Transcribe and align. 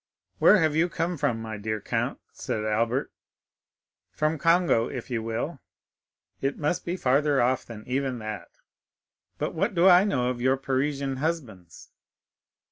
"Where 0.39 0.57
have 0.57 0.75
you 0.75 0.89
come 0.89 1.15
from, 1.15 1.39
my 1.39 1.57
dear 1.57 1.79
count?" 1.79 2.17
said 2.33 2.65
Albert. 2.65 3.11
"From 4.11 4.39
Congo, 4.39 4.87
if 4.87 5.11
you 5.11 5.21
will." 5.21 5.59
"It 6.41 6.57
must 6.57 6.85
be 6.85 6.97
farther 6.97 7.39
off 7.39 7.67
than 7.67 7.83
even 7.85 8.17
that." 8.17 8.49
"But 9.37 9.53
what 9.53 9.75
do 9.75 9.87
I 9.87 10.03
know 10.05 10.31
of 10.31 10.41
your 10.41 10.57
Parisian 10.57 11.17
husbands?" 11.17 11.91